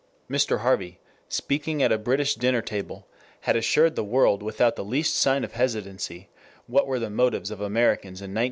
Mr. 0.27 0.61
Harvey, 0.61 0.97
speaking 1.29 1.83
at 1.83 1.91
a 1.91 1.97
British 1.99 2.33
dinner 2.33 2.63
table, 2.63 3.05
had 3.41 3.55
assured 3.55 3.95
the 3.95 4.03
world 4.03 4.41
without 4.41 4.75
the 4.75 4.83
least 4.83 5.13
sign 5.15 5.43
of 5.43 5.51
hesitancy 5.53 6.27
what 6.65 6.87
were 6.87 6.97
the 6.97 7.07
motives 7.07 7.51
of 7.51 7.61
Americans 7.61 8.19
in 8.19 8.33
1917. 8.33 8.37